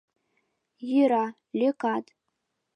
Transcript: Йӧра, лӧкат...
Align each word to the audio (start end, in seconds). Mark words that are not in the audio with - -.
Йӧра, 0.89 1.25
лӧкат... 1.59 2.05